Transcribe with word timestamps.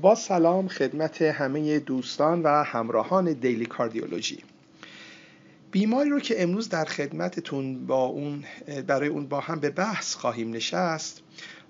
با 0.00 0.14
سلام 0.14 0.68
خدمت 0.68 1.22
همه 1.22 1.78
دوستان 1.78 2.42
و 2.42 2.48
همراهان 2.48 3.32
دیلی 3.32 3.66
کاردیولوژی. 3.66 4.38
بیماری 5.70 6.10
رو 6.10 6.20
که 6.20 6.42
امروز 6.42 6.68
در 6.68 6.84
خدمتتون 6.84 7.86
با 7.86 8.04
اون 8.04 8.44
برای 8.86 9.08
اون 9.08 9.26
با 9.26 9.40
هم 9.40 9.60
به 9.60 9.70
بحث 9.70 10.14
خواهیم 10.14 10.50
نشست 10.50 11.22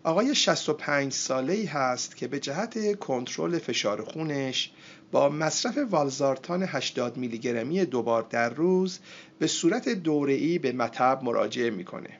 آقای 0.04 0.34
65 0.34 1.12
ساله 1.12 1.52
ای 1.52 1.64
هست 1.64 2.16
که 2.16 2.28
به 2.28 2.40
جهت 2.40 2.98
کنترل 2.98 3.58
فشار 3.58 4.04
خونش 4.04 4.70
با 5.12 5.28
مصرف 5.28 5.78
والزارتان 5.90 6.62
80 6.62 7.16
میلی 7.16 7.38
گرمی 7.38 7.84
دوبار 7.84 8.26
در 8.30 8.50
روز 8.50 8.98
به 9.38 9.46
صورت 9.46 9.88
دوره‌ای 9.88 10.58
به 10.58 10.72
مطب 10.72 11.20
مراجعه 11.22 11.70
می‌کنه. 11.70 12.10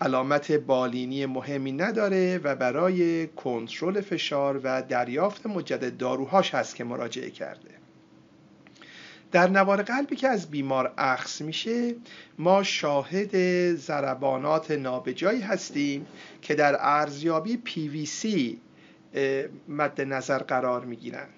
علامت 0.00 0.52
بالینی 0.52 1.26
مهمی 1.26 1.72
نداره 1.72 2.40
و 2.44 2.56
برای 2.56 3.26
کنترل 3.26 4.00
فشار 4.00 4.60
و 4.64 4.82
دریافت 4.82 5.46
مجدد 5.46 5.96
داروهاش 5.96 6.54
هست 6.54 6.76
که 6.76 6.84
مراجعه 6.84 7.30
کرده. 7.30 7.70
در 9.32 9.48
نوار 9.48 9.82
قلبی 9.82 10.16
که 10.16 10.28
از 10.28 10.50
بیمار 10.50 10.94
اخص 10.98 11.40
میشه 11.40 11.94
ما 12.38 12.62
شاهد 12.62 13.36
ضربانات 13.74 14.70
نابجایی 14.70 15.40
هستیم 15.40 16.06
که 16.42 16.54
در 16.54 16.76
ارزیابی 16.80 18.06
سی 18.06 18.60
مد 19.68 20.00
نظر 20.00 20.38
قرار 20.38 20.84
می‌گیرن. 20.84 21.28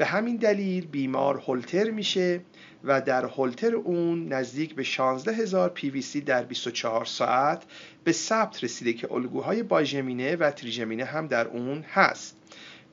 به 0.00 0.06
همین 0.06 0.36
دلیل 0.36 0.86
بیمار 0.86 1.38
هولتر 1.38 1.90
میشه 1.90 2.40
و 2.84 3.00
در 3.00 3.24
هولتر 3.24 3.74
اون 3.74 4.32
نزدیک 4.32 4.74
به 4.74 4.82
16 4.82 5.32
هزار 5.32 5.72
سی 6.00 6.20
در 6.20 6.42
24 6.42 7.04
ساعت 7.04 7.62
به 8.04 8.12
ثبت 8.12 8.64
رسیده 8.64 8.92
که 8.92 9.12
الگوهای 9.12 9.62
باژمینه 9.62 10.36
و 10.36 10.50
تریژمینه 10.50 11.04
هم 11.04 11.26
در 11.26 11.48
اون 11.48 11.84
هست. 11.92 12.36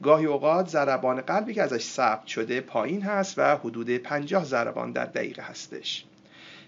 گاهی 0.03 0.25
اوقات 0.25 0.69
ضربان 0.69 1.21
قلبی 1.21 1.53
که 1.53 1.63
ازش 1.63 1.83
ثبت 1.83 2.27
شده 2.27 2.61
پایین 2.61 3.01
هست 3.01 3.39
و 3.39 3.57
حدود 3.57 3.97
50 3.97 4.45
ضربان 4.45 4.91
در 4.91 5.05
دقیقه 5.05 5.41
هستش. 5.41 6.05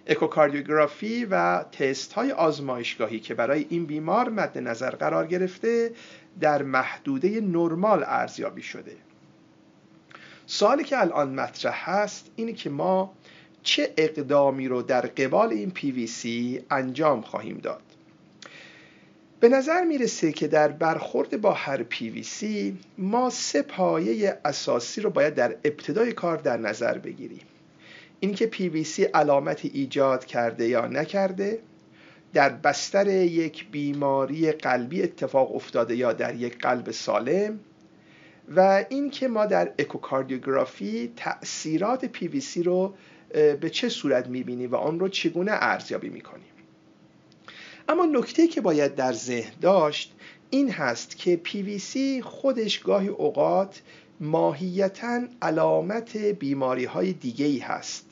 اکوکاردیوگرافی 0.08 1.25
و 1.25 1.63
تست 1.63 2.13
های 2.13 2.31
آزمایشگاهی 2.31 3.19
که 3.19 3.33
برای 3.33 3.66
این 3.69 3.85
بیمار 3.85 4.30
مد 4.30 4.58
نظر 4.58 4.89
قرار 4.89 5.28
گرفته 5.28 5.91
در 6.39 6.63
محدوده 6.63 7.41
نرمال 7.41 8.03
ارزیابی 8.08 8.61
شده. 8.61 9.08
سوالی 10.52 10.83
که 10.83 11.00
الان 11.00 11.36
مطرح 11.36 11.89
هست 11.89 12.31
اینه 12.36 12.53
که 12.53 12.69
ما 12.69 13.14
چه 13.64 13.94
اقدامی 13.97 14.67
رو 14.67 14.81
در 14.81 15.02
قبال 15.02 15.50
این 15.50 15.72
PVC 15.75 16.28
انجام 16.72 17.22
خواهیم 17.22 17.58
داد. 17.58 17.81
به 19.39 19.50
نظر 19.50 19.83
می‌رسه 19.83 20.31
که 20.31 20.47
در 20.47 20.67
برخورد 20.67 21.41
با 21.41 21.52
هر 21.52 21.83
PVC 21.83 22.45
ما 22.97 23.30
سه 23.30 23.61
پایه 23.61 24.39
اساسی 24.45 25.02
رو 25.02 25.09
باید 25.09 25.36
در 25.36 25.56
ابتدای 25.64 26.11
کار 26.11 26.38
در 26.38 26.58
نظر 26.58 26.97
بگیریم. 26.97 27.45
اینکه 28.19 28.50
PVC 28.53 29.00
علامت 29.13 29.66
ایجاد 29.66 30.25
کرده 30.25 30.67
یا 30.67 30.88
نکرده 30.88 31.59
در 32.34 32.50
بستر 32.50 33.08
یک 33.08 33.72
بیماری 33.72 34.52
قلبی 34.52 35.03
اتفاق 35.03 35.56
افتاده 35.56 35.95
یا 35.95 36.13
در 36.13 36.36
یک 36.36 36.58
قلب 36.58 36.91
سالم 36.91 37.59
و 38.55 38.86
اینکه 38.89 39.28
ما 39.28 39.45
در 39.45 39.72
اکوکاردیوگرافی 39.80 41.14
تأثیرات 41.16 42.17
PVC 42.17 42.58
رو 42.58 42.94
به 43.33 43.69
چه 43.69 43.89
صورت 43.89 44.28
می‌بینیم 44.28 44.72
و 44.72 44.75
آن 44.75 45.00
رو 45.00 45.08
چگونه 45.08 45.52
ارزیابی 45.53 46.09
می‌کنیم؟ 46.09 46.45
اما 47.89 48.06
نکته 48.06 48.47
که 48.47 48.61
باید 48.61 48.95
در 48.95 49.14
ذهن 49.14 49.52
داشت 49.61 50.16
این 50.50 50.72
هست 50.72 51.17
که 51.17 51.41
PVC 51.45 52.23
خودش 52.23 52.80
گاهی 52.80 53.08
اوقات 53.08 53.81
ماهیتا 54.19 55.22
علامت 55.41 56.17
بیماری 56.17 56.85
های 56.85 57.13
دیگه 57.13 57.46
ای 57.46 57.59
هست. 57.59 58.06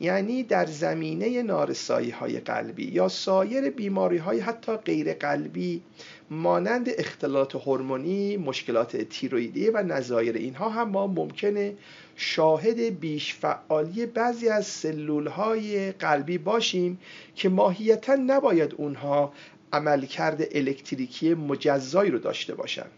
یعنی 0.00 0.42
در 0.42 0.66
زمینه 0.66 1.42
نارسایی 1.42 2.10
های 2.10 2.40
قلبی 2.40 2.84
یا 2.84 3.08
سایر 3.08 3.70
بیماری 3.70 4.16
های 4.16 4.40
حتی 4.40 4.76
غیر 4.76 5.14
قلبی 5.14 5.82
مانند 6.32 6.88
اختلالات 6.98 7.54
هورمونی، 7.54 8.36
مشکلات 8.36 8.96
تیرویدی 8.96 9.70
و 9.70 9.82
نظایر 9.82 10.36
اینها 10.36 10.68
هم 10.68 10.88
ما 10.88 11.06
ممکنه 11.06 11.74
شاهد 12.16 13.00
بیش 13.00 13.34
فعالی 13.34 14.06
بعضی 14.06 14.48
از 14.48 14.66
سلول 14.66 15.26
های 15.26 15.92
قلبی 15.92 16.38
باشیم 16.38 16.98
که 17.34 17.48
ماهیتا 17.48 18.14
نباید 18.14 18.74
اونها 18.74 19.32
عملکرد 19.72 20.42
الکتریکی 20.52 21.34
مجزایی 21.34 22.10
رو 22.10 22.18
داشته 22.18 22.54
باشند. 22.54 22.90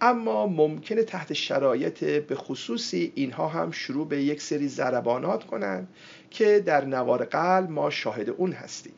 اما 0.00 0.46
ممکنه 0.46 1.02
تحت 1.02 1.32
شرایط 1.32 2.04
به 2.04 2.34
خصوصی 2.34 3.12
اینها 3.14 3.48
هم 3.48 3.70
شروع 3.70 4.08
به 4.08 4.22
یک 4.22 4.42
سری 4.42 4.68
ضربانات 4.68 5.44
کنند 5.44 5.88
که 6.30 6.62
در 6.66 6.84
نوار 6.84 7.24
قلب 7.24 7.70
ما 7.70 7.90
شاهد 7.90 8.30
اون 8.30 8.52
هستیم. 8.52 8.92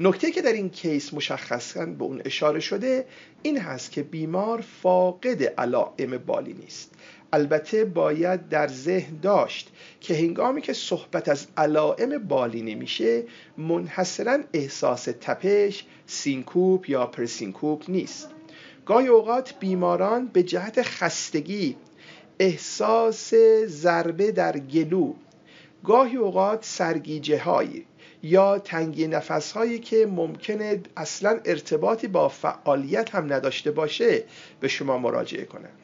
نکته 0.00 0.30
که 0.30 0.42
در 0.42 0.52
این 0.52 0.70
کیس 0.70 1.14
مشخصا 1.14 1.86
به 1.86 2.04
اون 2.04 2.22
اشاره 2.24 2.60
شده 2.60 3.06
این 3.42 3.58
هست 3.58 3.92
که 3.92 4.02
بیمار 4.02 4.64
فاقد 4.82 5.42
علائم 5.42 6.18
بالی 6.18 6.52
نیست. 6.52 6.94
البته 7.32 7.84
باید 7.84 8.48
در 8.48 8.68
ذهن 8.68 9.16
داشت 9.22 9.72
که 10.00 10.14
هنگامی 10.14 10.60
که 10.62 10.72
صحبت 10.72 11.28
از 11.28 11.46
علائم 11.56 12.18
بالینی 12.18 12.74
میشه 12.74 13.22
منحصرا 13.58 14.38
احساس 14.52 15.08
تپش 15.20 15.84
سینکوپ 16.06 16.90
یا 16.90 17.06
پرسینکوپ 17.06 17.90
نیست. 17.90 18.30
گاهی 18.86 19.08
اوقات 19.08 19.54
بیماران 19.60 20.26
به 20.26 20.42
جهت 20.42 20.82
خستگی 20.82 21.76
احساس 22.38 23.34
ضربه 23.66 24.32
در 24.32 24.58
گلو 24.58 25.14
گاهی 25.84 26.16
اوقات 26.16 26.64
سرگیجه 26.64 27.38
هایی 27.38 27.86
یا 28.22 28.58
تنگی 28.58 29.06
نفس 29.06 29.52
هایی 29.52 29.78
که 29.78 30.06
ممکنه 30.06 30.80
اصلا 30.96 31.40
ارتباطی 31.44 32.08
با 32.08 32.28
فعالیت 32.28 33.14
هم 33.14 33.32
نداشته 33.32 33.70
باشه 33.70 34.24
به 34.60 34.68
شما 34.68 34.98
مراجعه 34.98 35.44
کنند 35.44 35.78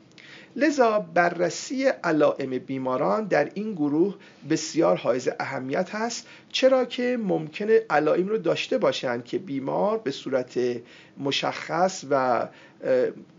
لذا 0.57 0.99
بررسی 1.15 1.85
علائم 1.85 2.51
بیماران 2.51 3.25
در 3.25 3.51
این 3.55 3.73
گروه 3.73 4.15
بسیار 4.51 4.97
حائز 4.97 5.29
اهمیت 5.41 5.95
هست 5.95 6.27
چرا 6.53 6.85
که 6.85 7.19
ممکنه 7.21 7.81
علائم 7.91 8.29
رو 8.29 8.39
داشته 8.39 8.79
باشند 8.79 9.25
که 9.25 9.39
بیمار 9.39 9.99
به 9.99 10.11
صورت 10.11 10.59
مشخص 11.19 12.05
و 12.11 12.49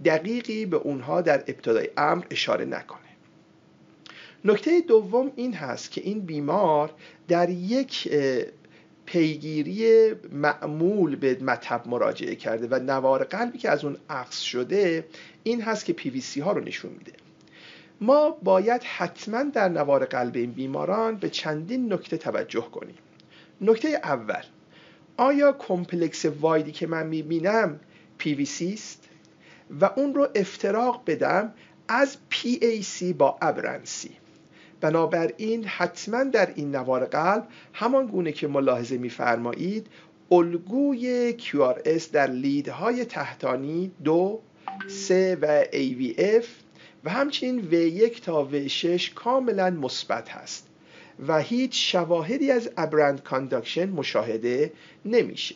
دقیقی 0.05 0.65
به 0.65 0.77
اونها 0.77 1.21
در 1.21 1.37
ابتدای 1.37 1.89
امر 1.97 2.23
اشاره 2.31 2.65
نکنه. 2.65 2.99
نکته 4.45 4.81
دوم 4.81 5.31
این 5.35 5.53
هست 5.53 5.91
که 5.91 6.01
این 6.01 6.19
بیمار 6.19 6.93
در 7.27 7.49
یک 7.49 8.09
پیگیری 9.13 10.11
معمول 10.31 11.15
به 11.15 11.37
مطب 11.41 11.87
مراجعه 11.87 12.35
کرده 12.35 12.67
و 12.71 12.79
نوار 12.79 13.23
قلبی 13.23 13.57
که 13.57 13.69
از 13.69 13.85
اون 13.85 13.97
عکس 14.09 14.39
شده 14.39 15.05
این 15.43 15.61
هست 15.61 15.85
که 15.85 15.93
PVC 15.93 16.37
ها 16.37 16.51
رو 16.51 16.61
نشون 16.63 16.91
میده. 16.91 17.11
ما 18.01 18.29
باید 18.29 18.83
حتما 18.83 19.43
در 19.43 19.69
نوار 19.69 20.05
قلب 20.05 20.35
این 20.35 20.51
بیماران 20.51 21.15
به 21.15 21.29
چندین 21.29 21.93
نکته 21.93 22.17
توجه 22.17 22.61
کنیم. 22.61 22.95
نکته 23.61 23.87
اول 23.87 24.43
آیا 25.17 25.51
complex 25.51 26.25
wide 26.25 26.62
ی 26.62 26.71
که 26.71 26.87
من 26.87 27.07
می‌بینم 27.07 27.79
PVC 28.19 28.61
است؟ 28.73 29.09
و 29.81 29.89
اون 29.95 30.13
رو 30.13 30.27
افتراق 30.35 31.03
بدم 31.07 31.53
از 31.87 32.17
PAC 32.31 33.03
با 33.17 33.37
aberrancy. 33.41 34.11
بنابراین 34.83 35.63
حتما 35.65 36.23
در 36.23 36.53
این 36.55 36.75
نوار 36.75 37.05
قلب 37.05 37.47
همان 37.73 38.07
گونه 38.07 38.31
که 38.31 38.47
ملاحظه 38.47 38.97
میفرمایید 38.97 39.87
الگوی 40.31 41.35
QRS 41.39 42.03
در 42.11 42.27
lead 42.27 42.79
های 42.79 43.05
تحتانی 43.05 43.91
دو 44.03 44.41
سه 44.87 45.37
و 45.41 45.63
AVF 45.63 46.45
و 47.03 47.09
همچنین 47.09 47.67
V1 47.71 48.19
تا 48.19 48.49
V6 48.51 49.09
کاملا 49.09 49.69
مثبت 49.69 50.29
هست 50.29 50.67
و 51.27 51.39
هیچ 51.39 51.91
شواهدی 51.91 52.51
از 52.51 52.69
aberrant 52.77 53.23
conduction 53.23 53.89
مشاهده 53.89 54.73
نمیشه. 55.05 55.55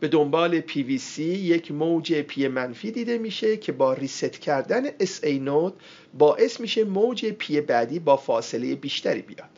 به 0.00 0.08
دنبال 0.08 0.60
PVC 0.60 1.18
یک 1.18 1.72
موج 1.72 2.14
P 2.14 2.48
منفی 2.48 2.90
دیده 2.90 3.18
میشه 3.18 3.56
که 3.56 3.72
با 3.72 3.92
reset 3.92 4.32
کردن 4.40 4.88
SA 4.90 5.26
node 5.26 5.74
باعث 6.18 6.60
میشه 6.60 6.84
موج 6.84 7.26
P 7.26 7.60
بعدی 7.60 7.98
با 7.98 8.16
فاصله 8.16 8.74
بیشتری 8.74 9.22
بیاد. 9.22 9.48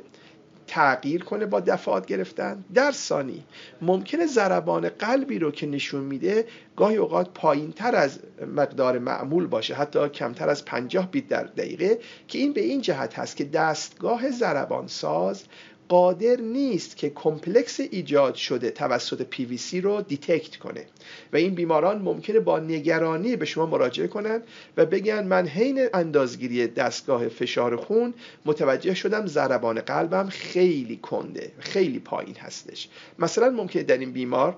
تغییر 0.68 1.24
کنه 1.24 1.46
با 1.46 1.60
دفعات 1.60 2.06
گرفتن. 2.06 2.66
در 2.74 2.92
ثانی 2.92 3.44
ممکنه 3.82 4.26
ضربان 4.26 4.90
قلبی 4.90 5.40
رو 5.40 5.52
که 5.52 5.68
نشون 5.68 6.04
میده 6.04 6.46
گاهی 6.76 6.98
اوقات 6.98 7.30
پایین 7.34 7.72
تر 7.72 7.96
از 7.96 8.20
مقدار 8.56 9.00
معمول 9.00 9.48
باشه 9.48 9.74
حتی 9.76 10.10
کمتر 10.10 10.50
از 10.50 10.66
50 10.66 11.12
beat 11.12 11.28
در 11.28 11.44
دقیقه 11.44 12.00
که 12.28 12.40
این 12.40 12.54
به 12.54 12.62
این 12.62 12.82
جهت 12.82 13.20
هست 13.20 13.38
که 13.38 13.44
دستگاه 13.44 14.32
ضربان 14.32 14.88
ساز 14.88 15.44
قادر 15.92 16.36
نیست 16.36 16.98
که 16.98 17.10
complex 17.10 17.80
ایجاد 17.80 18.36
شده 18.36 18.72
توسط 18.72 19.56
سی 19.58 19.82
رو 19.82 20.02
detect 20.02 20.58
کنه. 20.58 20.86
و 21.34 21.38
این 21.38 21.56
بیماران 21.56 22.02
ممکنه 22.02 22.40
با 22.40 22.60
نگرانی 22.60 23.36
به 23.36 23.46
شما 23.46 23.66
مراجعه 23.66 24.08
کنند 24.08 24.44
و 24.78 24.86
بگن 24.86 25.28
من 25.28 25.48
حین 25.48 25.88
اندازگیری 25.94 26.68
دستگاه 26.68 27.28
فشار 27.28 27.76
خون 27.76 28.14
متوجه 28.46 28.94
شدم 28.94 29.26
ضربان 29.26 29.82
قلبم 29.82 30.30
خیلی 30.30 30.98
کنده 30.98 31.52
خیلی 31.60 32.00
پایین 32.00 32.36
هستش. 32.36 32.90
مثلا 33.20 33.50
ممکنه 33.50 33.84
در 33.84 33.98
این 33.98 34.12
بیمار 34.12 34.58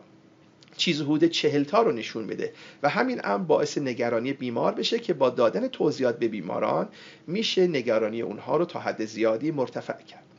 چیز 0.78 1.02
حدود 1.02 1.26
چهل 1.26 1.64
تا 1.64 1.82
رو 1.82 1.92
نشون 1.92 2.28
بده 2.28 2.54
و 2.84 2.90
همین 2.90 3.20
هم 3.20 3.46
باعث 3.46 3.78
نگرانی 3.78 4.34
بیمار 4.34 4.74
بشه 4.74 5.00
که 5.00 5.14
با 5.14 5.30
دادن 5.30 5.68
توضیحات 5.68 6.20
به 6.20 6.28
بیماران 6.28 6.90
میشه 7.28 7.68
نگرانی 7.68 8.22
اونها 8.22 8.58
رو 8.58 8.66
تا 8.66 8.80
حد 8.80 9.06
زیادی 9.06 9.52
مرتفع 9.52 10.04
کرد. 10.04 10.33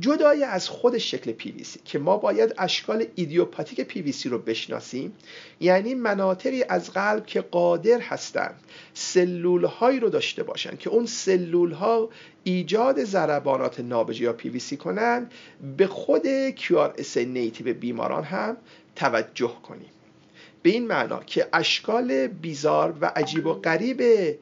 جدای 0.00 0.44
از 0.44 0.68
خود 0.68 0.98
شکل 0.98 1.32
PVC 1.32 1.78
که 1.84 1.98
ما 1.98 2.16
باید 2.16 2.54
اشکال 2.58 3.06
ایدیوپاتیک 3.14 3.92
PVC 3.92 4.26
رو 4.26 4.38
بشناسیم 4.38 5.12
یعنی 5.60 5.94
مناطقی 5.94 6.64
از 6.68 6.90
قلب 6.90 7.26
که 7.26 7.40
قادر 7.40 8.00
هستند 8.00 8.60
سلول 8.94 9.64
هایی 9.64 10.00
رو 10.00 10.08
داشته 10.08 10.42
باشن 10.42 10.76
که 10.76 10.90
اون 10.90 11.06
سلول 11.06 11.72
ها 11.72 12.08
ایجاد 12.44 13.04
ضربانات 13.04 13.80
نابجه 13.80 14.22
یا 14.22 14.36
PVC 14.38 14.76
کنند 14.76 15.32
به 15.76 15.86
خود 15.86 16.22
QRS 16.50 17.16
نیتیو 17.16 17.74
بیماران 17.74 18.24
هم 18.24 18.56
توجه 18.96 19.52
کنیم. 19.62 19.90
به 20.62 20.70
این 20.70 20.86
معنا 20.86 21.22
که 21.22 21.48
اشکال 21.52 22.26
بیزار 22.26 22.94
و 23.00 23.12
عجیب 23.16 23.46
و 23.46 23.52
غریب 23.52 24.32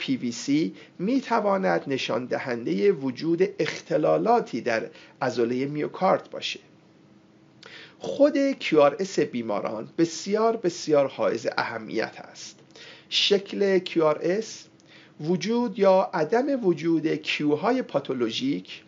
PVC 0.00 0.50
می 0.98 1.20
تواند 1.20 1.84
نشان 1.86 2.26
دهنده 2.26 2.92
وجود 2.92 3.42
اختلالاتی 3.58 4.60
در 4.60 4.90
عضله 5.22 5.66
میوکارد 5.66 6.30
باشه. 6.30 6.60
خود 7.98 8.52
QRS 8.52 9.18
بیماران 9.18 9.88
بسیار 9.98 10.56
بسیار 10.56 11.08
حائز 11.08 11.46
اهمیت 11.58 12.20
است. 12.20 12.58
شکل 13.08 13.78
QRS 13.78 14.46
وجود 15.20 15.78
یا 15.78 16.10
عدم 16.14 16.66
وجود 16.66 17.14
کیو 17.14 17.54
های 17.54 17.82
پاتولوژیک 17.82 18.82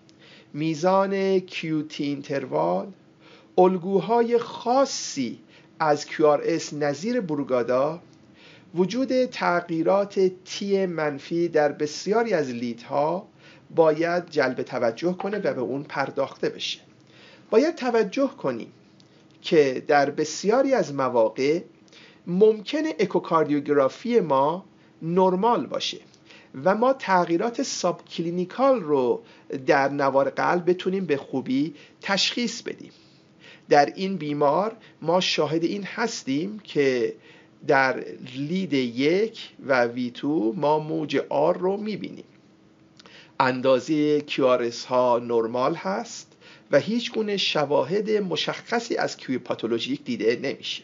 میزان 0.55 1.39
QT 1.39 2.01
اینتروال 2.01 2.93
الگوهای 3.59 4.39
خاصی 4.39 5.39
از 5.79 6.07
QRS 6.07 6.73
نظیر 6.73 7.21
بروگادا 7.21 8.01
وجود 8.75 9.25
تغییرات 9.25 10.31
تی 10.45 10.87
منفی 10.87 11.49
در 11.49 11.73
بسیاری 11.73 12.35
از 12.35 12.51
لیدها 12.51 13.29
باید 13.75 14.31
جلب 14.31 14.63
توجه 14.63 15.13
کنه 15.13 15.39
و 15.39 15.55
به 15.55 15.61
اون 15.61 15.83
پرداخته 15.83 16.49
بشه. 16.49 16.81
باید 17.51 17.75
توجه 17.75 18.29
کنیم 18.29 18.73
که 19.43 19.85
در 19.89 20.11
بسیاری 20.11 20.75
از 20.75 20.95
مواقع 20.95 21.61
ممکنه 22.27 22.95
اکوکاردیوگرافی 22.99 24.21
ما 24.21 24.65
نرمال 25.03 25.67
باشه 25.67 25.99
و 26.65 26.75
ما 26.75 26.93
تغییرات 26.93 27.63
subclinical 27.63 28.81
رو 28.81 29.23
در 29.67 29.89
نوار 29.89 30.31
قلب 30.31 30.71
بتونیم 30.71 31.07
به 31.07 31.17
خوبی 31.17 31.75
تشخیص 32.01 32.63
بدیم. 32.63 32.93
در 33.69 33.93
این 33.95 34.17
بیمار 34.17 34.77
ما 35.03 35.21
شاهد 35.21 35.65
این 35.65 35.83
هستیم 35.83 36.59
که 36.59 37.15
در 37.67 38.05
lead 38.37 38.73
یک 38.73 39.51
و 39.67 39.85
V2 39.85 40.55
ما 40.57 40.79
موج 40.79 41.17
R 41.29 41.59
رو 41.59 41.77
می‌بینیم. 41.77 42.25
اندازه 43.41 44.21
QRS 44.21 44.85
ها 44.85 45.19
نرمال 45.19 45.75
هست 45.75 46.33
و 46.71 46.79
هیچ 46.79 47.13
گونه 47.13 47.37
شواهد 47.37 48.11
مشخصی 48.11 48.97
از 48.97 49.17
Q 49.17 49.39
پاتولوژیک 49.39 50.05
دیده 50.05 50.41
نمیشه. 50.43 50.83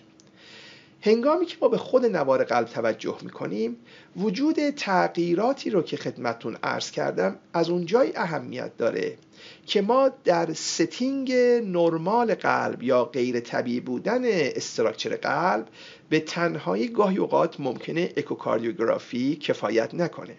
هنگامی 1.00 1.46
که 1.46 1.56
ما 1.62 1.68
به 1.68 1.78
خود 1.78 2.06
نوار 2.06 2.44
قلب 2.44 2.66
توجه 2.66 3.16
می‌کنیم 3.22 3.76
وجود 4.16 4.70
تغییراتی 4.70 5.70
رو 5.70 5.82
که 5.82 5.96
خدمتون 5.96 6.56
عرض 6.62 6.90
کردم 6.90 7.36
از 7.54 7.70
اونجای 7.70 8.16
اهمیت 8.16 8.76
داره. 8.76 9.16
که 9.66 9.82
ما 9.82 10.10
در 10.24 10.52
setting 10.52 11.32
نرمال 11.64 12.34
قلب 12.34 12.82
یا 12.82 13.04
غیر 13.04 13.40
طبیعی 13.40 13.80
بودن 13.80 14.20
structure 14.24 15.16
قلب 15.16 15.68
به 16.08 16.20
تنهایی 16.20 16.88
گاهی 16.88 17.18
اوقات 17.18 17.60
ممکنه 17.60 18.12
اکوکاردیوگرافی 18.16 19.36
کفایت 19.36 19.94
نکنه. 19.94 20.34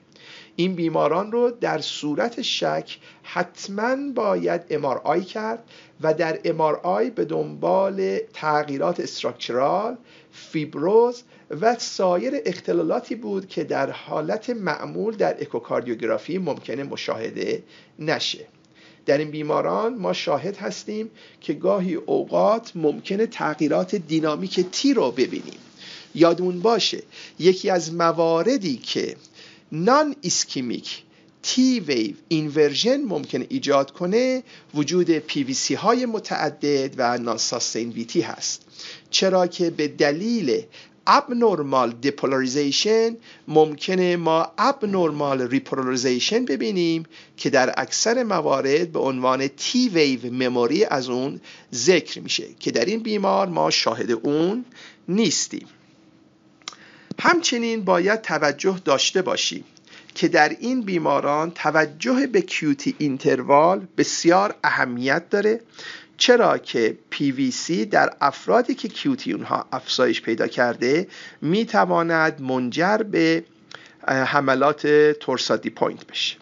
این 0.55 0.75
بیماران 0.75 1.31
رو 1.31 1.51
در 1.51 1.79
صورت 1.79 2.41
شک 2.41 2.97
حتما 3.23 4.11
باید 4.15 4.61
امار 4.69 5.19
کرد 5.19 5.63
و 6.01 6.13
در 6.13 6.39
امار 6.45 7.09
به 7.09 7.25
دنبال 7.25 8.17
تغییرات 8.33 8.99
استراکچرال 8.99 9.97
فیبروز 10.31 11.23
و 11.61 11.75
سایر 11.79 12.33
اختلالاتی 12.45 13.15
بود 13.15 13.47
که 13.47 13.63
در 13.63 13.91
حالت 13.91 14.49
معمول 14.49 15.15
در 15.15 15.41
اکوکاردیوگرافی 15.41 16.37
ممکنه 16.37 16.83
مشاهده 16.83 17.63
نشه. 17.99 18.47
در 19.05 19.17
این 19.17 19.31
بیماران 19.31 19.95
ما 19.97 20.13
شاهد 20.13 20.57
هستیم 20.57 21.09
که 21.41 21.53
گاهی 21.53 21.95
اوقات 21.95 22.71
ممکنه 22.75 23.25
تغییرات 23.25 23.95
دینامیک 23.95 24.59
تی 24.59 24.93
رو 24.93 25.11
ببینیم. 25.11 25.59
یادمون 26.15 26.59
باشه 26.59 27.03
یکی 27.39 27.69
از 27.69 27.93
مواردی 27.93 28.77
که 28.77 29.15
non-ischemic 29.71 31.03
T 31.43 31.79
wave 31.79 32.15
inversion 32.27 33.01
ممکن 33.01 33.45
ایجاد 33.49 33.91
کنه 33.91 34.43
وجود 34.73 35.31
سی 35.53 35.73
های 35.73 36.05
متعدد 36.05 36.93
و 36.97 37.17
non-sustained 37.17 37.89
VT 37.89 38.21
هست. 38.21 38.61
چرا 39.09 39.47
که 39.47 39.69
به 39.69 39.87
دلیل 39.87 40.63
abnormal 41.07 41.91
depolarization 41.91 43.17
ممکنه 43.47 44.17
ما 44.17 44.51
abnormal 44.57 45.41
repolarization 45.41 46.45
ببینیم 46.45 47.05
که 47.37 47.49
در 47.49 47.73
اکثر 47.77 48.23
موارد 48.23 48.91
به 48.91 48.99
عنوان 48.99 49.47
T 49.47 49.89
wave 49.89 50.33
memory 50.33 50.85
از 50.85 51.09
اون 51.09 51.41
ذکر 51.73 52.21
میشه 52.21 52.47
که 52.59 52.71
در 52.71 52.85
این 52.85 52.99
بیمار 52.99 53.47
ما 53.47 53.69
شاهد 53.69 54.11
اون 54.11 54.65
نیستیم. 55.07 55.67
همچنین 57.19 57.83
باید 57.83 58.21
توجه 58.21 58.81
داشته 58.85 59.21
باشیم 59.21 59.63
که 60.15 60.27
در 60.27 60.49
این 60.59 60.81
بیماران 60.81 61.51
توجه 61.51 62.27
به 62.27 62.41
QT 62.41 62.95
interval 62.97 63.87
بسیار 63.97 64.55
اهمیت 64.63 65.29
داره 65.29 65.61
چرا 66.23 66.57
که 66.57 66.97
PVC 67.11 67.71
در 67.71 68.13
افرادی 68.21 68.75
که 68.75 68.87
QT 68.87 69.33
اونها 69.33 69.65
افزایش 69.71 70.21
پیدا 70.21 70.47
کرده 70.47 71.07
می‌تواند 71.41 72.41
منجر 72.41 72.97
به 72.97 73.43
حملات 74.07 74.87
torsades 75.11 75.69
de 75.69 75.78
pointes 75.78 76.07
بشه. 76.07 76.35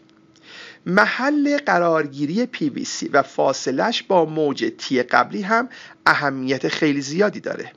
محل 0.86 1.58
قرارگیری 1.58 2.50
PVC 2.54 3.10
و 3.14 3.22
فاصلش 3.22 4.04
با 4.04 4.26
موج 4.26 4.72
تی 4.78 5.04
قبلی 5.04 5.42
هم 5.42 5.70
اهمیت 6.06 6.68
خیلی 6.68 7.02
زیادی 7.02 7.40
داره. 7.40 7.72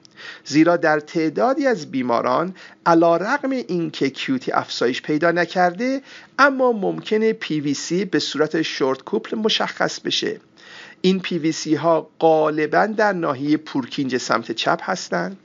زیرا 0.44 0.76
در 0.76 1.00
تعدادی 1.00 1.66
از 1.66 1.90
بیماران 1.90 2.54
علا 2.86 3.16
رقم 3.16 3.50
اینکه 3.50 4.10
کیوتی 4.10 4.52
افزایش 4.52 5.02
پیدا 5.02 5.30
نکرده 5.30 6.02
اما 6.38 6.72
ممکنه 6.72 7.32
PVC 7.32 7.92
به 7.92 8.18
صورت 8.18 8.62
شورت 8.62 9.02
کوپل 9.02 9.36
مشخص 9.36 10.00
بشه. 10.00 10.40
این 11.04 11.22
PVC 11.22 11.66
ها 11.66 12.10
غالبا 12.20 12.86
در 12.86 13.12
ناحیه 13.12 13.56
پورکینج 13.56 14.16
سمت 14.16 14.52
چپ 14.52 14.80
هستند 14.82 15.36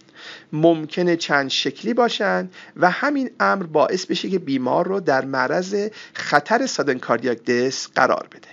ممکنه 0.53 1.15
چند 1.15 1.49
شکلی 1.49 1.93
باشند 1.93 2.53
و 2.75 2.89
همین 2.89 3.29
امر 3.39 3.63
باعث 3.63 4.05
بشه 4.05 4.29
که 4.29 4.39
بیمار 4.39 4.87
رو 4.87 4.99
در 4.99 5.25
معرض 5.25 5.89
خطر 6.13 6.65
سادن 6.65 6.97
کاردیاک 6.97 7.43
دس 7.43 7.87
قرار 7.87 8.27
بده. 8.31 8.47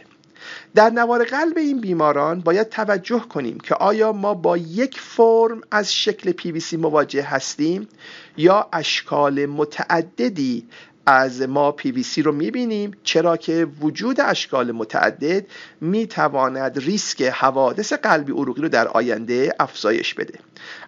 در 0.75 0.91
نوار 0.91 1.25
قلب 1.25 1.59
این 1.59 1.81
بیماران 1.81 2.41
باید 2.41 2.69
توجه 2.69 3.21
کنیم 3.21 3.61
که 3.61 3.75
آیا 3.75 4.13
ما 4.13 4.35
با 4.35 4.57
یک 4.57 5.01
فرم 5.01 5.61
از 5.71 5.95
شکل 5.95 6.33
PVC 6.33 6.73
مواجه 6.73 7.23
هستیم 7.23 7.89
یا 8.37 8.69
اشکال 8.73 9.47
متعددی 9.47 10.69
از 11.07 11.43
ما 11.43 11.77
PVC 11.79 12.19
رو 12.19 12.33
می‌بینیم. 12.33 12.91
چرا 13.05 13.37
که 13.37 13.67
وجود 13.81 14.21
اشکال 14.21 14.73
متعدد 14.73 15.47
می‌تواند 15.81 16.79
ریسک 16.79 17.23
حوادث 17.23 17.93
قلبی 17.93 18.33
عروقی 18.33 18.63
رو 18.63 18.69
در 18.69 18.89
آینده 18.89 19.53
افزایش 19.61 20.15
بده. 20.15 20.39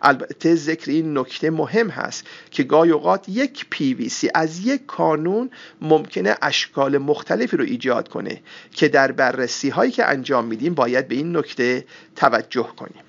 البته 0.03 0.55
ذکر 0.55 0.91
این 0.91 1.19
نکته 1.19 1.51
مهم 1.51 1.89
هست 1.89 2.27
که 2.51 2.63
گاهی 2.63 2.91
اوقات 2.91 3.29
یک 3.29 3.67
PVC 3.75 4.29
از 4.35 4.67
یک 4.67 4.87
کانون 4.87 5.51
ممکنه 5.81 6.37
اشکال 6.43 6.99
مختلفی 6.99 7.57
رو 7.57 7.65
ایجاد 7.65 8.09
کنه 8.09 8.43
که 8.73 8.89
در 8.89 9.13
بررسی 9.13 9.69
هایی 9.69 9.91
که 9.91 10.05
انجام 10.05 10.45
میدیم 10.45 10.75
باید 10.75 11.09
به 11.09 11.15
این 11.15 11.37
نکته 11.37 11.85
توجه 12.17 12.69
کنیم. 12.77 13.08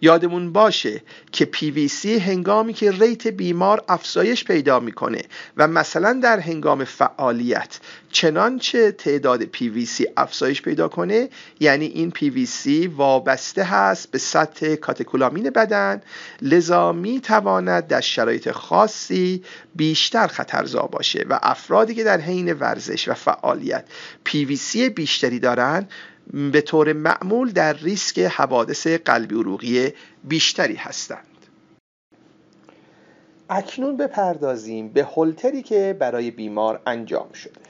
یادمون 0.00 0.52
باشه 0.52 1.02
که 1.32 1.48
PVC 1.54 2.06
هنگامی 2.06 2.72
که 2.72 2.92
ریت 2.92 3.28
بیمار 3.28 3.84
افزایش 3.88 4.44
پیدا 4.44 4.80
می‌کنه 4.80 5.22
و 5.56 5.68
مثلا 5.68 6.20
در 6.22 6.40
هنگام 6.40 6.84
فعالیت 6.84 7.80
چنانچه 8.12 8.92
تعداد 8.92 9.44
PVC 9.44 10.04
افزایش 10.16 10.62
پیدا 10.62 10.88
کنه 10.88 11.28
یعنی 11.60 11.86
این 11.86 12.10
PVC 12.10 12.88
وابسته 12.96 13.64
هست 13.64 14.10
به 14.10 14.18
سطح 14.18 14.74
کاتکولامین 14.74 15.50
بدن 15.50 16.02
لذا 16.42 16.92
می 16.92 17.20
تواند 17.20 17.86
در 17.86 18.00
شرایط 18.00 18.50
خاصی 18.50 19.42
بیشتر 19.74 20.26
خطرزا 20.26 20.82
باشه 20.82 21.26
و 21.30 21.38
افرادی 21.42 21.94
که 21.94 22.04
در 22.04 22.20
حین 22.20 22.52
ورزش 22.52 23.08
و 23.08 23.14
فعالیت 23.14 23.84
PVC 24.28 24.76
بیشتری 24.76 25.38
دارند 25.38 25.90
به 26.32 26.60
طور 26.60 26.92
معمول 26.92 27.50
در 27.50 27.72
ریسک 27.72 28.18
حوادث 28.18 28.86
قلبی 28.86 29.34
عروقی 29.34 29.92
بیشتری 30.24 30.74
هستند. 30.74 31.26
اکنون 33.50 33.96
بپردازیم 33.96 34.88
به 34.88 35.04
هولتری 35.04 35.62
که 35.62 35.96
برای 35.98 36.30
بیمار 36.30 36.80
انجام 36.86 37.32
شده. 37.32 37.60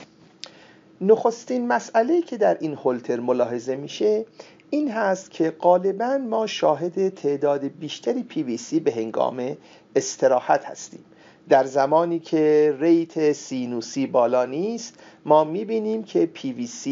نخستین 1.01 1.69
مسئله 1.69 2.23
که 2.23 2.37
در 2.37 2.57
این 2.61 2.75
هولتر 2.75 3.21
ملاحظه 3.21 3.77
میشه 3.77 4.27
این 4.71 4.91
هست 4.91 5.31
که 5.31 5.51
غالبا 5.51 6.19
ما 6.19 6.47
شاهد 6.47 7.09
تعداد 7.09 7.65
بیشتری 7.65 8.25
PVC 8.31 8.81
به 8.81 8.93
هنگام 8.93 9.57
استراحت 9.97 10.65
هستیم. 10.65 11.05
در 11.49 11.65
زمانی 11.65 12.19
که 12.19 12.75
ریت 12.81 13.33
سینوسی 13.33 14.07
بالا 14.07 14.45
نیست 14.45 14.95
ما 15.25 15.45
می‌بینیم 15.45 16.03
که 16.03 16.31
PVC 16.35 16.89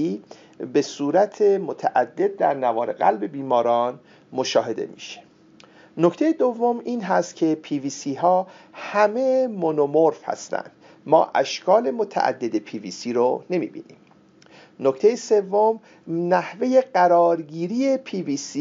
به 0.73 0.83
صورت 0.83 1.43
متعدد 1.43 2.37
در 2.37 2.55
نوار 2.55 2.93
قلب 2.93 3.25
بیماران 3.25 4.01
مشاهده 4.33 4.89
میشه. 4.95 5.23
نکته 5.97 6.33
دوم 6.33 6.81
این 6.85 7.03
هست 7.03 7.37
که 7.37 7.59
PVC 7.65 8.17
ها 8.17 8.47
همه 8.73 9.47
مونومورف 9.47 10.29
هستند. 10.29 10.71
ما 11.07 11.31
اشکال 11.35 11.91
متعدد 11.91 12.67
PVC 12.67 13.07
رو 13.07 13.45
نمی‌بینیم. 13.51 13.97
نکته 14.81 15.17
سوم 15.17 15.81
نحوه 16.09 16.81
قرارگیری 16.81 17.97
PVC 17.97 18.59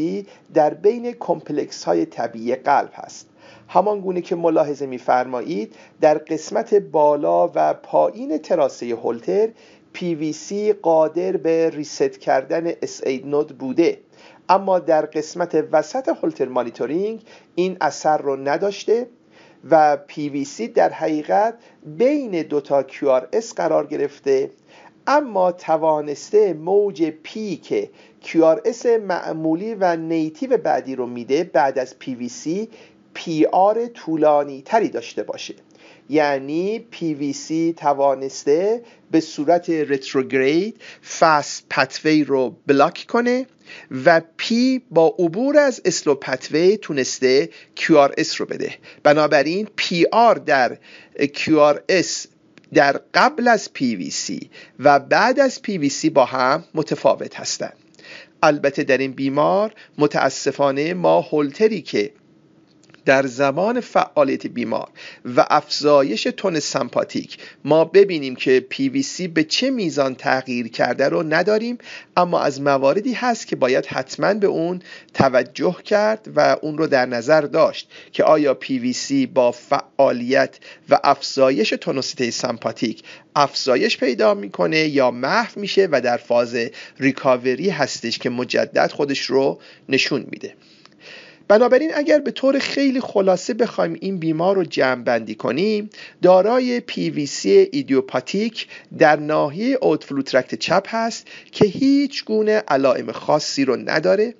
در 0.54 0.74
بین 0.74 1.12
کمپلکس 1.12 1.84
های 1.84 2.06
طبیعی 2.06 2.54
قلب 2.54 2.90
هست. 2.94 3.28
همان 3.68 4.00
گونه 4.00 4.20
که 4.20 4.36
ملاحظه 4.36 4.86
میفرمایید 4.86 5.74
در 6.00 6.18
قسمت 6.18 6.74
بالا 6.74 7.50
و 7.54 7.74
پایین 7.74 8.38
تراسه 8.38 8.86
هولتر 8.86 9.48
PVC 9.94 10.52
قادر 10.82 11.36
به 11.36 11.70
reset 11.70 12.20
کردن 12.20 12.72
SA 12.72 13.24
node 13.24 13.58
بوده. 13.58 13.98
اما 14.48 14.78
در 14.78 15.06
قسمت 15.06 15.64
وسط 15.72 16.08
Holter 16.08 16.48
monitoring 16.48 17.22
این 17.54 17.76
اثر 17.80 18.18
رو 18.18 18.36
نداشته 18.36 19.06
و 19.70 19.98
PVC 20.08 20.62
در 20.74 20.88
حقیقت 20.88 21.54
بین 21.86 22.42
دوتا 22.42 22.82
QRS 22.82 23.54
قرار 23.56 23.86
گرفته. 23.86 24.50
اما 25.06 25.52
توانسته 25.52 26.52
موج 26.52 27.02
P 27.22 27.39
که 27.39 27.90
QRS 28.24 28.86
معمولی 28.86 29.74
و 29.74 29.96
نیتیو 29.96 30.56
بعدی 30.56 30.96
رو 30.96 31.06
میده 31.06 31.44
بعد 31.44 31.78
از 31.78 31.94
PVC 32.00 32.48
PR 33.16 33.88
طولانی 33.94 34.62
تری 34.62 34.88
داشته 34.88 35.22
باشه. 35.22 35.54
یعنی 36.12 36.84
PVC 36.92 37.74
توانسته 37.76 38.82
به 39.10 39.20
صورت 39.20 39.70
رتروگرید 39.70 40.80
فست 41.18 41.64
پتوی 41.70 42.24
رو 42.24 42.56
بلاک 42.66 43.04
کنه 43.08 43.46
و 44.04 44.20
P 44.42 44.52
با 44.90 45.14
عبور 45.18 45.58
از 45.58 45.82
اسلو 45.84 46.14
پتوی 46.14 46.76
تونسته 46.76 47.48
QRS 47.76 48.34
رو 48.36 48.46
بده. 48.46 48.74
بنابراین 49.02 49.68
PR 49.80 50.38
در 50.46 50.78
QRS 51.18 52.26
در 52.74 53.00
قبل 53.14 53.48
از 53.48 53.70
PVC 53.78 54.46
و 54.78 55.00
بعد 55.00 55.40
از 55.40 55.60
PVC 55.66 56.10
با 56.10 56.24
هم 56.24 56.64
متفاوت 56.74 57.40
هستند 57.40 57.76
البته 58.42 58.84
در 58.84 58.98
این 58.98 59.12
بیمار 59.12 59.74
متاسفانه 59.98 60.94
ما 60.94 61.20
هولتری 61.20 61.82
که 61.82 62.12
در 63.04 63.26
زمان 63.26 63.80
فعالیت 63.80 64.46
بیمار 64.46 64.88
و 65.24 65.46
افزایش 65.50 66.22
تون 66.22 66.60
سمپاتیک 66.60 67.38
ما 67.64 67.84
ببینیم 67.84 68.36
که 68.36 68.66
PVC 68.74 69.28
به 69.34 69.44
چه 69.44 69.70
میزان 69.70 70.14
تغییر 70.14 70.68
کرده 70.68 71.08
رو 71.08 71.22
نداریم 71.22 71.78
اما 72.16 72.40
از 72.40 72.60
مواردی 72.60 73.12
هست 73.12 73.46
که 73.46 73.56
باید 73.56 73.86
حتما 73.86 74.34
به 74.34 74.46
اون 74.46 74.82
توجه 75.14 75.76
کرد 75.84 76.28
و 76.36 76.56
اون 76.62 76.78
رو 76.78 76.86
در 76.86 77.06
نظر 77.06 77.40
داشت 77.40 77.90
که 78.12 78.24
آیا 78.24 78.58
PVC 78.64 79.12
با 79.34 79.52
فعالیت 79.52 80.58
و 80.88 80.98
افزایش 81.04 81.74
تونوسیته 81.80 82.30
سمپاتیک 82.30 83.02
افزایش 83.36 83.98
پیدا 83.98 84.34
می‌کنه 84.34 84.78
یا 84.78 85.10
محو 85.10 85.60
میشه 85.60 85.88
و 85.92 86.00
در 86.00 86.16
فاز 86.16 86.56
ریکاوری 86.98 87.70
هستش 87.70 88.18
که 88.18 88.30
مجدد 88.30 88.92
خودش 88.92 89.20
رو 89.20 89.60
نشون 89.88 90.26
میده. 90.30 90.54
بنابراین 91.52 91.90
اگر 91.94 92.18
به 92.18 92.30
طور 92.30 92.58
خیلی 92.58 93.00
خلاصه 93.00 93.54
بخوایم 93.54 93.96
این 94.00 94.18
بیمار 94.18 94.56
رو 94.56 94.64
جمع 94.64 95.02
بندی 95.02 95.34
کنیم 95.34 95.90
دارای 96.22 96.80
PVC 96.80 97.46
ایدیوپاتیک 97.46 98.68
در 98.98 99.16
ناحیه 99.16 99.78
اوتفلوترکت 99.82 100.54
چپ 100.54 100.86
هست 100.88 101.26
که 101.52 101.64
هیچ 101.64 102.24
گونه 102.24 102.62
علائم 102.68 103.12
خاصی 103.12 103.64
رو 103.64 103.76
نداره. 103.76 104.34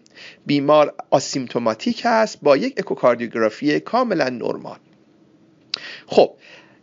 بیمار 0.46 0.94
آسیمتوماتیک 1.10 2.02
هست 2.04 2.38
با 2.42 2.56
یک 2.56 2.74
اکوکاردیوگرافی 2.76 3.80
کاملا 3.80 4.28
نرمال. 4.28 4.78
خب 6.06 6.34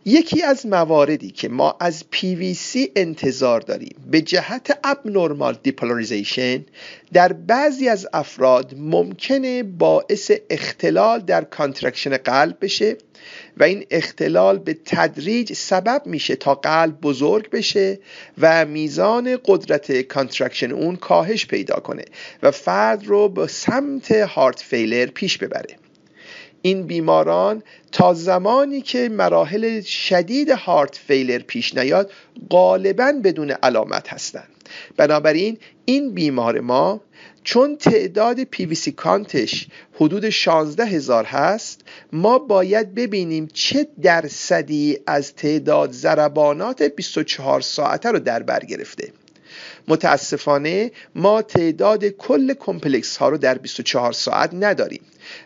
یکی 0.04 0.42
از 0.42 0.66
مواردی 0.66 1.30
که 1.30 1.48
ما 1.48 1.76
از 1.80 2.04
PVC 2.12 2.88
انتظار 2.96 3.60
داریم 3.60 3.96
به 4.10 4.20
جهت 4.20 4.78
abnormal 4.84 5.58
depolarization 5.62 6.64
در 7.12 7.32
بعضی 7.32 7.88
از 7.88 8.08
افراد 8.12 8.74
ممکنه 8.78 9.62
باعث 9.62 10.30
اختلال 10.50 11.20
در 11.20 11.44
contraction 11.44 12.16
قلب 12.16 12.56
بشه 12.60 12.96
و 13.56 13.62
این 13.62 13.86
اختلال 13.90 14.58
به 14.58 14.76
تدریج 14.84 15.52
سبب 15.52 16.02
میشه 16.06 16.36
تا 16.36 16.54
قلب 16.54 17.00
بزرگ 17.00 17.50
بشه 17.50 17.98
و 18.38 18.66
میزان 18.66 19.38
قدرت 19.44 20.00
contraction 20.00 20.72
اون 20.72 20.96
کاهش 20.96 21.46
پیدا 21.46 21.76
کنه 21.76 22.04
و 22.42 22.50
فرد 22.50 23.06
رو 23.06 23.28
به 23.28 23.46
سمت 23.46 24.12
heart 24.12 24.60
failure 24.60 25.06
پیش 25.06 25.38
ببره. 25.38 25.76
این 26.62 26.86
بیماران 26.86 27.62
تا 28.00 28.14
زمانی 28.14 28.80
که 28.80 29.08
مراحل 29.08 29.80
شدید 29.80 30.50
هارت 30.50 30.96
فیلر 31.06 31.38
پیش 31.38 31.74
نیاد 31.74 32.10
غالبا 32.50 33.12
بدون 33.24 33.50
علامت 33.50 34.08
هستند. 34.08 34.48
بنابراین 34.96 35.58
این 35.84 36.14
بیمار 36.14 36.60
ما 36.60 37.00
چون 37.44 37.76
تعداد 37.76 38.42
PVC 38.42 38.88
کانتش 38.88 39.66
حدود 39.94 40.30
16 40.30 40.84
هزار 40.84 41.24
هست 41.24 41.80
ما 42.12 42.38
باید 42.38 42.94
ببینیم 42.94 43.48
چه 43.52 43.86
درصدی 44.02 44.98
از 45.06 45.34
تعداد 45.34 45.92
ضربانات 45.92 46.82
24 46.82 47.60
ساعته 47.60 48.10
رو 48.10 48.18
در 48.18 48.42
بر 48.42 48.60
گرفته. 48.60 49.12
متاسفانه 49.88 50.92
ما 51.14 51.42
تعداد 51.42 52.04
کل 52.04 52.54
کمپلکس 52.54 53.16
ها 53.16 53.28
رو 53.28 53.38
در 53.38 53.58
24 53.58 54.12
ساعت 54.12 54.50
نداریم 54.54 55.02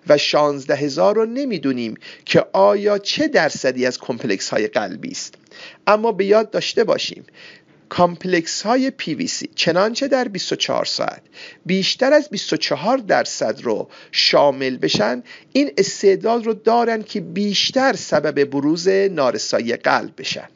و 0.08 0.18
16 0.18 0.76
هزار 0.76 1.14
رو 1.14 1.26
نمی‌دونیم 1.26 1.94
که 2.24 2.44
آیا 2.52 2.98
چه 2.98 3.28
درصدی 3.28 3.86
از 3.86 3.98
کمپلکس 3.98 4.48
های 4.48 4.66
قلبی 4.66 5.10
است. 5.10 5.34
اما 5.86 6.12
به 6.12 6.24
یاد 6.24 6.50
داشته 6.50 6.84
باشیم 6.84 7.24
کامپلکس 7.88 8.62
های 8.62 8.92
PVC 9.00 9.48
چنانچه 9.54 10.08
در 10.08 10.28
24 10.28 10.84
ساعت 10.84 11.22
بیشتر 11.66 12.12
از 12.12 12.28
24 12.30 12.98
درصد 12.98 13.60
رو 13.62 13.88
شامل 14.12 14.76
بشن 14.76 15.22
این 15.52 15.72
استعداد 15.78 16.46
رو 16.46 16.54
دارن 16.54 17.02
که 17.02 17.20
بیشتر 17.20 17.92
سبب 17.92 18.44
بروز 18.44 18.88
نارسایی 18.88 19.76
قلب 19.76 20.10
بشن. 20.18 20.48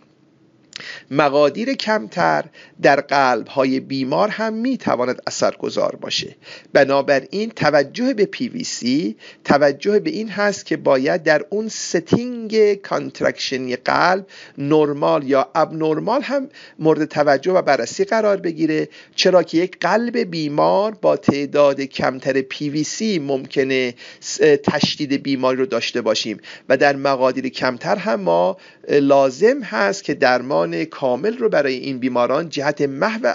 مقادیر 1.11 1.75
کمتر 1.75 2.45
در 2.83 3.01
قلب 3.01 3.49
های 3.49 3.81
بیمار 3.81 4.29
هم 4.29 4.53
می 4.53 4.79
تواند 4.79 5.23
اثرگذار 5.27 5.97
باشه. 5.97 6.37
بنابراین 6.73 7.51
توجه 7.51 8.15
به 8.15 8.29
سی 8.65 9.17
توجه 9.45 10.01
به 10.01 10.11
این 10.11 10.29
هست 10.29 10.67
که 10.67 10.77
باید 10.77 11.23
در 11.23 11.45
اون 11.51 11.69
setting 11.69 12.75
contraction 12.75 13.68
ی 13.68 13.77
قلب 13.77 14.27
نرمال 14.59 15.29
یا 15.29 15.51
abnormal 15.55 16.23
هم 16.23 16.49
مورد 16.79 17.05
توجه 17.05 17.53
و 17.53 17.63
بررسی 17.63 18.05
قرار 18.05 18.37
بگیره. 18.37 18.89
چرا 19.15 19.43
که 19.43 19.59
یک 19.59 19.77
قلب 19.81 20.19
بیمار 20.19 20.95
با 20.95 21.17
تعداد 21.17 21.81
کمتر 21.81 22.43
سی 22.83 23.19
ممکنه 23.19 23.95
تشدید 24.65 25.23
بیماری 25.23 25.57
رو 25.57 25.67
داشته 25.67 26.01
باشیم. 26.01 26.41
و 26.69 26.77
در 26.77 26.97
مقادیر 26.97 27.49
کمتر 27.49 27.97
هم 27.97 28.21
ما 28.21 28.57
لازم 28.89 29.63
هست 29.63 30.05
که 30.05 30.15
درمان 30.15 30.68
کامل 30.75 31.39
رو 31.39 31.49
برای 31.49 31.75
این 31.75 31.99
بیماران 31.99 32.49
جهت 32.49 32.81
محو 32.81 33.35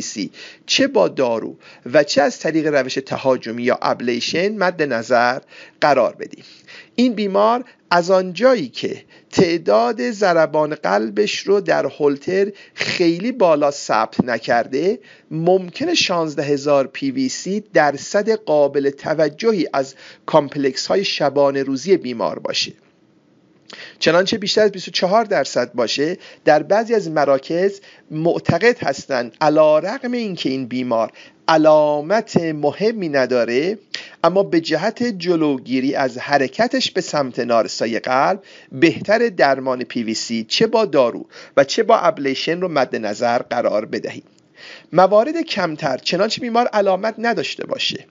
سی 0.00 0.30
چه 0.66 0.86
با 0.86 1.08
دارو 1.08 1.56
و 1.92 2.04
چه 2.04 2.22
از 2.22 2.38
طریق 2.38 2.66
روش 2.66 2.94
تهاجمی 2.94 3.62
یا 3.62 3.78
ablation 3.82 4.56
مد 4.56 4.82
نظر 4.82 5.40
قرار 5.80 6.14
بدیم. 6.14 6.44
این 6.94 7.14
بیمار 7.14 7.64
از 7.90 8.10
آنجایی 8.10 8.68
که 8.68 9.04
تعداد 9.32 10.10
ضربان 10.10 10.74
قلبش 10.74 11.38
رو 11.38 11.60
در 11.60 11.86
هولتر 11.86 12.52
خیلی 12.74 13.32
بالا 13.32 13.70
ثبت 13.70 14.24
نکرده 14.24 14.98
ممکنه 15.30 15.94
16 15.94 16.42
هزار 16.42 16.90
سی 17.30 17.64
درصد 17.74 18.30
قابل 18.30 18.90
توجهی 18.90 19.68
از 19.72 19.94
کامپلکس 20.26 20.86
های 20.86 21.04
شبانه 21.04 21.62
روزی 21.62 21.96
بیمار 21.96 22.38
باشه. 22.38 22.72
چنانچه 23.98 24.38
بیشتر 24.38 24.62
از 24.62 24.72
24 24.72 25.24
درصد 25.24 25.72
باشه 25.72 26.18
در 26.44 26.62
بعضی 26.62 26.94
از 26.94 27.10
مراکز 27.10 27.80
معتقد 28.10 28.78
هستند 28.82 29.36
علا 29.40 29.78
رقم 29.78 30.12
اینکه 30.12 30.50
این 30.50 30.66
بیمار 30.66 31.12
علامت 31.48 32.36
مهمی 32.36 33.08
نداره 33.08 33.78
اما 34.24 34.42
به 34.42 34.60
جهت 34.60 35.02
جلوگیری 35.02 35.94
از 35.94 36.18
حرکتش 36.18 36.90
به 36.90 37.00
سمت 37.00 37.38
نارسای 37.38 37.98
قلب 37.98 38.42
بهتر 38.72 39.28
درمان 39.28 39.84
سی 40.14 40.44
چه 40.48 40.66
با 40.66 40.84
دارو 40.84 41.26
و 41.56 41.64
چه 41.64 41.82
با 41.82 41.98
ابلیشن 41.98 42.60
رو 42.60 42.68
مد 42.68 42.96
نظر 42.96 43.38
قرار 43.38 43.84
بدهیم 43.84 44.22
موارد 44.92 45.40
کمتر 45.42 45.96
چنانچه 45.96 46.40
بیمار 46.40 46.66
علامت 46.66 47.14
نداشته 47.18 47.66
باشه 47.66 48.04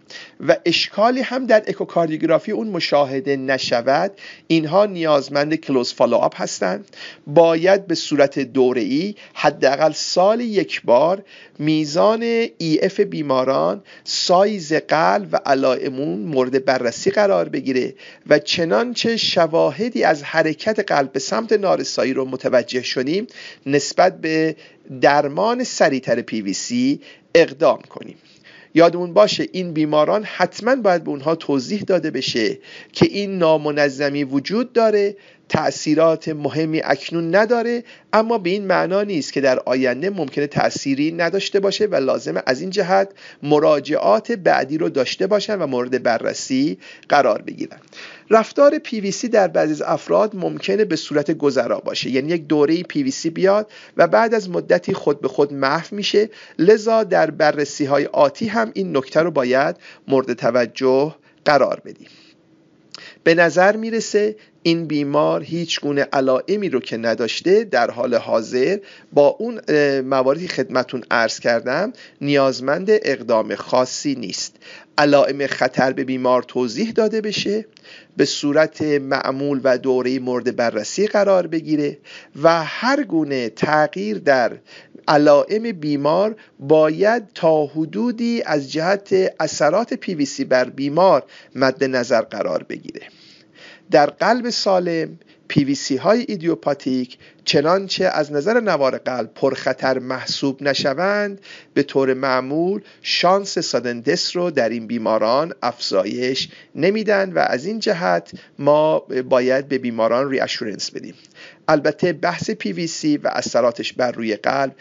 و 0.48 0.58
اشکالی 0.66 1.22
هم 1.22 1.46
در 1.46 1.64
اکوکاردیوگرافی 1.68 2.52
اون 2.52 2.68
مشاهده 2.68 3.36
نشود 3.36 4.12
اینها 4.48 4.86
نیازمند 4.86 5.56
close 5.56 5.94
follow-up 5.94 6.42
هستند. 6.42 6.96
باید 7.28 7.88
به 7.88 7.96
صورت 7.96 8.40
دوره‌ای 8.40 9.16
حداقل 9.34 9.92
سال 9.92 10.42
یک 10.42 10.82
بار 10.86 11.24
میزان 11.60 12.22
EF 12.58 13.00
بیماران 13.00 13.84
سایز 14.04 14.74
قلب 14.74 15.28
و 15.32 15.40
علائمون 15.46 16.20
مورد 16.20 16.66
بررسی 16.66 17.12
قرار 17.12 17.50
بگیره 17.50 17.94
و 18.28 18.40
چنانچه 18.40 19.18
شواهدی 19.18 20.04
از 20.04 20.24
حرکت 20.24 20.80
قلب 20.80 21.12
به 21.12 21.20
سمت 21.20 21.54
نارسایی 21.54 22.14
رو 22.14 22.26
متوجه 22.26 22.82
شدیم 22.82 23.28
نسبت 23.66 24.22
به 24.22 24.56
درمان 25.02 25.64
سریعتر 25.64 26.24
سی 26.54 27.02
اقدام 27.36 27.82
کنیم. 27.82 28.16
یادمون 28.74 29.14
باشه 29.14 29.48
این 29.52 29.74
بیماران 29.74 30.24
حتما 30.24 30.76
باید 30.76 31.04
به 31.04 31.10
اونها 31.10 31.36
توضیح 31.36 31.82
داده 31.82 32.12
بشه 32.12 32.58
که 32.94 33.06
این 33.06 33.38
نامنظمی 33.38 34.24
وجود 34.24 34.74
داره 34.74 35.16
تأثیرات 35.50 36.30
مهمی 36.30 36.82
اکنون 36.84 37.36
نداره 37.36 37.84
اما 38.14 38.38
به 38.38 38.50
این 38.50 38.68
معنا 38.68 39.04
نیست 39.04 39.34
که 39.34 39.42
در 39.42 39.60
آینده 39.60 40.10
ممکنه 40.10 40.48
تأثیری 40.48 41.12
نداشته 41.12 41.60
باشه 41.60 41.86
و 41.86 41.96
لازمه 41.96 42.44
از 42.46 42.62
این 42.62 42.70
جهت 42.70 43.12
مراجعات 43.44 44.32
بعدی 44.32 44.78
رو 44.78 44.90
داشته 44.90 45.28
باشن 45.28 45.60
و 45.60 45.68
مورد 45.68 46.04
بررسی 46.04 46.78
قرار 47.10 47.42
بگیرن. 47.42 47.80
رفتار 48.30 48.78
PVC 48.78 49.26
در 49.26 49.48
بعضی 49.48 49.74
از 49.74 49.82
افراد 49.82 50.36
ممکنه 50.36 50.86
به 50.86 50.96
صورت 50.96 51.32
گذرا 51.32 51.80
باشه. 51.80 52.10
یعنی 52.10 52.30
یک 52.32 52.48
دوره 52.48 52.82
PVC 52.82 53.26
بیاد 53.26 53.72
و 53.98 54.08
بعد 54.08 54.34
از 54.34 54.50
مدتی 54.50 54.94
خود 54.94 55.22
به 55.22 55.28
خود 55.28 55.54
محو 55.54 55.96
میشه. 55.96 56.30
لذا 56.60 57.04
در 57.04 57.32
بررسی 57.32 57.86
های 57.86 58.06
آتی 58.06 58.48
هم 58.48 58.72
این 58.74 58.98
نکته 58.98 59.20
رو 59.20 59.32
باید 59.32 59.76
مورد 60.08 60.34
توجه 60.34 61.16
قرار 61.46 61.82
بدیم. 61.86 62.08
به 63.24 63.36
نظر 63.36 63.76
می‌رسه 63.76 64.36
این 64.64 64.86
بیمار 64.86 65.44
هیچ 65.44 65.80
گونه 65.80 66.02
علائمی 66.02 66.70
رو 66.70 66.80
که 66.80 66.98
نداشته 66.98 67.64
در 67.64 67.92
حال 67.92 68.16
حاضر 68.16 68.78
با 69.14 69.28
اون 69.28 69.62
مواردی 70.02 70.48
خدمتون 70.48 71.04
عرض 71.12 71.40
کردم 71.40 71.94
نیازمند 72.22 72.88
اقدام 72.90 73.56
خاصی 73.56 74.16
نیست. 74.16 74.56
علائم 74.98 75.48
خطر 75.48 75.94
به 75.94 76.04
بیمار 76.04 76.44
توضیح 76.44 76.92
داده 76.92 77.22
بشه 77.22 77.66
به 78.18 78.26
صورت 78.26 78.82
معمول 78.82 79.62
و 79.64 79.78
دوره 79.78 80.20
مورد 80.20 80.56
بررسی 80.56 81.08
قرار 81.08 81.48
بگیره 81.48 81.98
و 82.44 82.64
هر 82.64 83.04
گونه 83.04 83.50
تغییر 83.50 84.18
در 84.18 84.58
علائم 85.08 85.72
بیمار 85.72 86.36
باید 86.60 87.24
تا 87.36 87.66
حدودی 87.66 88.44
از 88.46 88.72
جهت 88.72 89.16
اثرات 89.40 89.94
پیویسی 89.94 90.46
بر 90.46 90.70
بیمار 90.70 91.24
مد 91.56 91.84
نظر 91.84 92.22
قرار 92.22 92.64
بگیره. 92.64 93.02
در 93.92 94.06
قلب 94.06 94.50
سالم 94.50 95.20
پیویسی 95.48 95.98
های 95.98 96.26
ایدیوپاتیک 96.28 97.18
چنانچه 97.46 98.06
از 98.06 98.32
نظر 98.32 98.60
نوار 98.60 98.98
قلب 98.98 99.34
پرخطر 99.34 100.00
محسوب 100.00 100.64
نشوند 100.64 101.42
به 101.74 101.84
طور 101.84 102.14
معمول 102.14 102.82
شانس 103.02 103.60
سادندس 103.60 104.36
رو 104.36 104.52
در 104.52 104.70
این 104.70 104.88
بیماران 104.88 105.54
افزایش 105.64 106.50
نمیدن 106.76 107.34
و 107.34 107.40
از 107.40 107.66
این 107.66 107.80
جهت 107.80 108.32
ما 108.60 109.00
باید 109.30 109.68
به 109.68 109.78
بیماران 109.78 110.30
ریاشورنس 110.30 110.92
بدیم. 110.92 111.14
البته 111.70 112.14
بحث 112.14 112.52
سی 112.88 113.18
و 113.18 113.30
اثراتش 113.34 113.94
بر 113.94 114.12
روی 114.12 114.36
قلب 114.36 114.76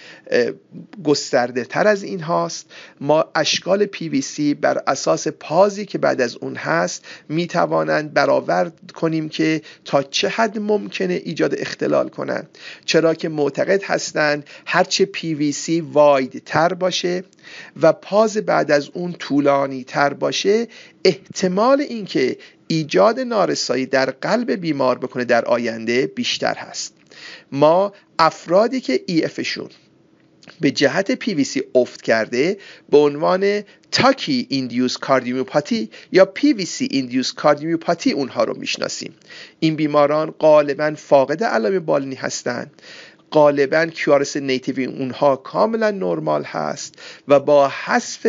گسترده 1.05 1.65
تر 1.65 1.87
از 1.87 2.03
این 2.03 2.21
هاست. 2.21 2.67
ما 3.01 3.25
اشکال 3.35 3.89
سی 4.21 4.55
بر 4.55 4.83
اساس 4.87 5.29
پازی 5.29 5.87
که 5.87 5.99
بعد 5.99 6.21
از 6.21 6.37
اون 6.37 6.57
هست 6.57 7.05
می 7.29 7.47
توانند 7.47 8.15
برآورد 8.15 8.93
کنیم 8.95 9.29
که 9.29 9.63
تا 9.85 10.03
چه 10.03 10.29
حد 10.29 10.59
ممکنه 10.59 11.15
ایجاد 11.15 11.55
اختلال 11.59 12.09
کنند. 12.09 12.49
چرا 12.85 13.15
که 13.15 13.29
معتقد 13.29 13.83
هستند 13.85 14.45
هرچه 14.67 15.09
سی 15.53 15.81
واید 15.81 16.43
تر 16.47 16.75
باشه 16.75 17.25
و 17.83 17.93
پاز 17.93 18.37
بعد 18.37 18.71
از 18.71 18.91
اون 18.93 19.13
طولانی 19.13 19.85
تر 19.85 20.13
باشه 20.13 20.69
احتمال 21.05 21.81
اینکه 21.81 22.37
ایجاد 22.69 23.21
نارسایی 23.21 23.87
در 23.87 24.11
قلب 24.11 24.51
بیمار 24.51 24.99
بکنه 24.99 25.25
در 25.25 25.45
آینده 25.45 26.07
بیشتر 26.07 26.55
هست. 26.55 26.78
ما 27.53 27.93
افرادی 28.19 28.81
که 28.81 29.01
EF 29.07 29.25
شون 29.25 29.69
به 30.61 30.71
جهت 30.71 31.43
سی 31.45 31.63
افت 31.75 32.03
کرده 32.03 32.59
به 32.91 32.99
عنوان 32.99 33.63
tachy-induced 33.91 34.97
cardiomyopathy 34.97 35.91
یا 36.13 36.33
PVC-induced 36.65 37.33
cardiomyopathy 37.33 38.13
اونها 38.13 38.45
رو 38.45 38.59
می‌شناسیم. 38.59 39.15
این 39.61 39.77
بیماران 39.77 40.31
غالبا 40.31 40.95
فاقد 40.97 41.45
علائم 41.45 41.79
بالینی 41.79 42.15
هستند. 42.15 42.83
غالبا 43.33 43.87
QRS 43.87 44.37
native 44.37 44.78
ی 44.78 44.85
اونها 44.85 45.37
کاملا 45.37 45.91
نرمال 45.91 46.45
هست 46.45 46.95
و 47.29 47.41
با 47.41 47.69
حذف 47.69 48.27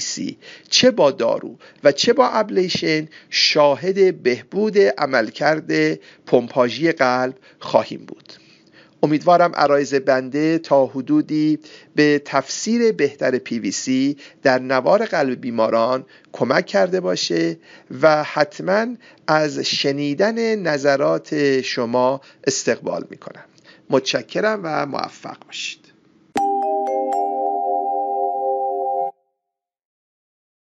سی 0.00 0.38
چه 0.70 0.90
با 0.90 1.10
دارو 1.10 1.58
و 1.84 1.92
چه 1.92 2.12
با 2.12 2.28
ablation 2.28 3.08
شاهد 3.30 4.22
بهبود 4.22 4.78
عملکرد 4.78 5.94
پمپاژی 6.26 6.92
قلب 6.92 7.34
خواهیم 7.58 8.04
بود. 8.06 8.41
امیدوارم 9.02 9.52
عرایز 9.54 9.94
بنده 9.94 10.58
تا 10.58 10.86
حدودی 10.86 11.58
به 11.94 12.22
تفسیر 12.24 12.92
بهتر 12.92 13.40
سی 13.70 14.16
در 14.42 14.58
نوار 14.58 15.04
قلب 15.04 15.40
بیماران 15.40 16.04
کمک 16.32 16.66
کرده 16.66 17.00
باشه 17.00 17.58
و 18.02 18.24
حتما 18.24 18.86
از 19.26 19.58
شنیدن 19.58 20.56
نظرات 20.56 21.60
شما 21.60 22.20
استقبال 22.46 23.06
می‌کنم. 23.10 23.44
متشکرم 23.90 24.60
و 24.62 24.86
موفق 24.86 25.36
باشید. 25.46 25.81